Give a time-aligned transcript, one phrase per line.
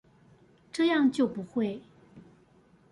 [0.71, 1.83] 這樣就不會